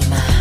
Alma. 0.00 0.39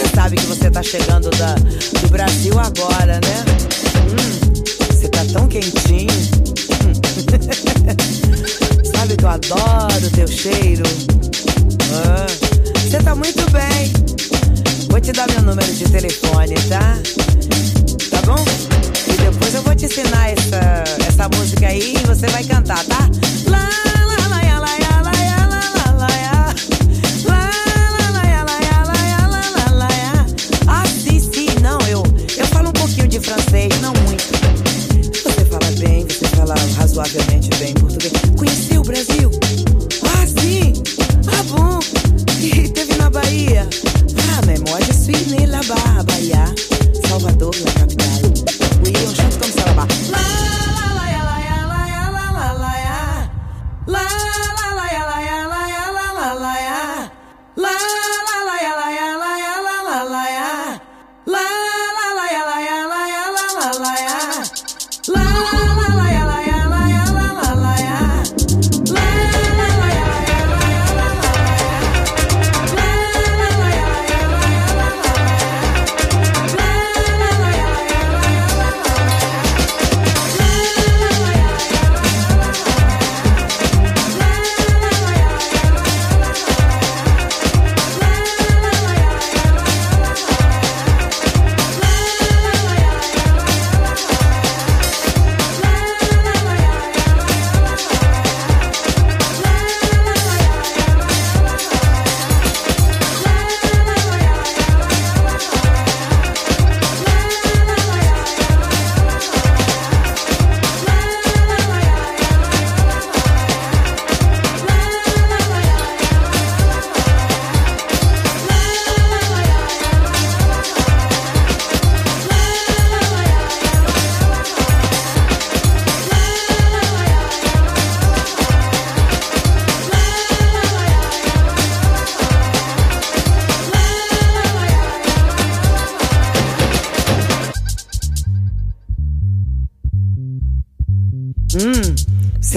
Você 0.00 0.08
sabe 0.14 0.36
que 0.36 0.46
você 0.46 0.70
tá 0.70 0.82
chegando 0.82 1.28
da, 1.30 1.54
do 1.54 2.08
Brasil 2.08 2.58
agora, 2.58 3.20
né? 3.20 3.44
Hum, 4.08 4.16
você 4.90 5.10
tá 5.10 5.22
tão 5.30 5.46
quentinho. 5.46 6.10
Hum. 6.86 6.94
sabe 8.96 9.14
que 9.14 9.24
eu 9.24 9.28
adoro 9.28 10.10
teu 10.14 10.26
cheiro. 10.26 10.84
Ah, 11.92 12.24
você 12.80 12.98
tá 12.98 13.14
muito 13.14 13.44
bem. 13.50 13.92
Vou 14.88 14.98
te 15.02 15.12
dar 15.12 15.30
meu 15.32 15.42
número 15.42 15.70
de 15.70 15.84
telefone. 15.84 16.39
all 63.80 63.86
I 63.86 63.96
am. 63.96 64.19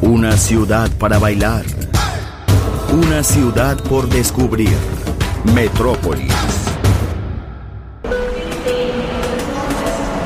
Una 0.00 0.34
ciudad 0.38 0.90
para 0.98 1.18
bailar, 1.18 1.62
Una 2.90 3.22
ciudad 3.22 3.76
por 3.82 4.08
descubrir. 4.08 4.74
Metrópolis. 5.54 6.32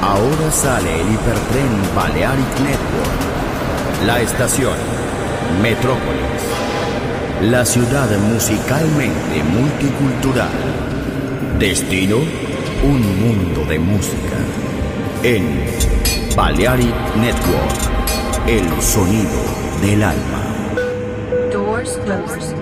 Ahora 0.01 0.53
sale 0.53 1.01
el 1.01 1.13
hipertren 1.13 1.73
Balearic 1.97 2.61
Network. 2.61 4.07
La 4.07 4.21
estación 4.21 4.79
Metrópolis. 5.61 6.43
La 7.51 7.65
ciudad 7.65 8.09
musicalmente 8.33 9.43
multicultural. 9.43 10.51
Destino, 11.59 12.19
un 12.85 13.01
mundo 13.21 13.65
de 13.69 13.79
música. 13.81 14.39
En 15.25 16.10
Balearic 16.37 16.95
Network, 17.17 18.47
el 18.47 18.81
sonido 18.81 19.43
del 19.83 20.03
alma. 20.03 20.43
Doors 21.53 21.99
closed. 22.05 22.60